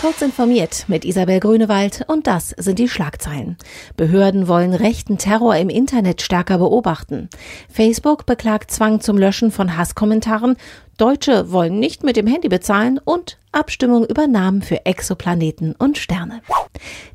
[0.00, 3.58] Kurz informiert mit Isabel Grünewald und das sind die Schlagzeilen.
[3.98, 7.28] Behörden wollen rechten Terror im Internet stärker beobachten.
[7.68, 10.56] Facebook beklagt Zwang zum Löschen von Hasskommentaren.
[10.96, 16.40] Deutsche wollen nicht mit dem Handy bezahlen und Abstimmung über Namen für Exoplaneten und Sterne.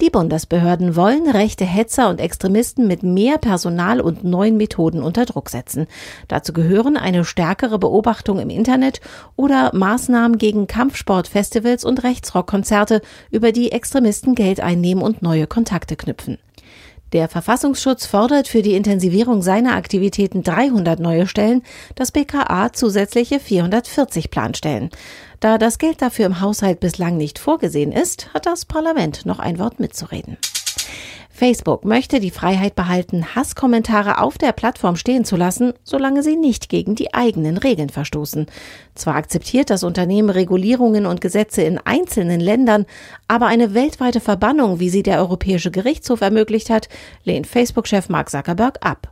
[0.00, 5.50] Die Bundesbehörden wollen rechte Hetzer und Extremisten mit mehr Personal und neuen Methoden unter Druck
[5.50, 5.86] setzen.
[6.28, 9.00] Dazu gehören eine stärkere Beobachtung im Internet
[9.34, 16.38] oder Maßnahmen gegen Kampfsportfestivals und Rechtsrockkonzerte, über die Extremisten Geld einnehmen und neue Kontakte knüpfen.
[17.12, 21.62] Der Verfassungsschutz fordert für die Intensivierung seiner Aktivitäten 300 neue Stellen,
[21.96, 24.90] das BKA zusätzliche 440 Planstellen.
[25.40, 29.58] Da das Geld dafür im Haushalt bislang nicht vorgesehen ist, hat das Parlament noch ein
[29.58, 30.36] Wort mitzureden.
[31.40, 36.68] Facebook möchte die Freiheit behalten, Hasskommentare auf der Plattform stehen zu lassen, solange sie nicht
[36.68, 38.44] gegen die eigenen Regeln verstoßen.
[38.94, 42.84] Zwar akzeptiert das Unternehmen Regulierungen und Gesetze in einzelnen Ländern,
[43.26, 46.90] aber eine weltweite Verbannung, wie sie der Europäische Gerichtshof ermöglicht hat,
[47.24, 49.10] lehnt Facebook-Chef Mark Zuckerberg ab.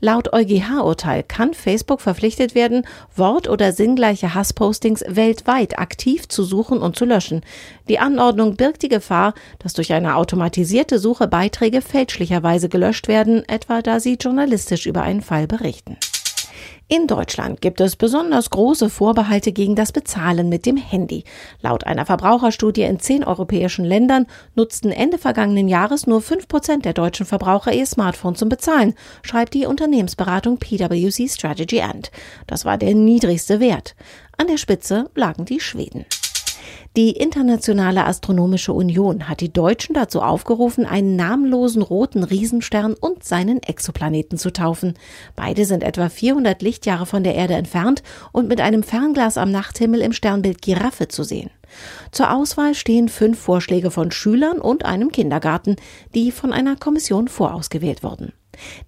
[0.00, 6.96] Laut EuGH-Urteil kann Facebook verpflichtet werden, Wort- oder sinngleiche Hasspostings weltweit aktiv zu suchen und
[6.96, 7.42] zu löschen.
[7.88, 13.82] Die Anordnung birgt die Gefahr, dass durch eine automatisierte Suche Beiträge fälschlicherweise gelöscht werden, etwa
[13.82, 15.96] da sie journalistisch über einen Fall berichten.
[16.90, 21.24] In Deutschland gibt es besonders große Vorbehalte gegen das Bezahlen mit dem Handy.
[21.60, 26.94] Laut einer Verbraucherstudie in zehn europäischen Ländern nutzten Ende vergangenen Jahres nur fünf Prozent der
[26.94, 32.10] deutschen Verbraucher ihr Smartphone zum Bezahlen, schreibt die Unternehmensberatung PwC Strategy End.
[32.46, 33.94] Das war der niedrigste Wert.
[34.38, 36.06] An der Spitze lagen die Schweden.
[36.96, 43.62] Die Internationale Astronomische Union hat die Deutschen dazu aufgerufen, einen namenlosen roten Riesenstern und seinen
[43.62, 44.94] Exoplaneten zu taufen.
[45.36, 50.00] Beide sind etwa 400 Lichtjahre von der Erde entfernt und mit einem Fernglas am Nachthimmel
[50.00, 51.50] im Sternbild Giraffe zu sehen.
[52.10, 55.76] Zur Auswahl stehen fünf Vorschläge von Schülern und einem Kindergarten,
[56.14, 58.32] die von einer Kommission vorausgewählt wurden.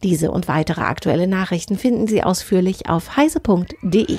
[0.03, 4.19] Diese und weitere aktuelle Nachrichten finden Sie ausführlich auf heise.de.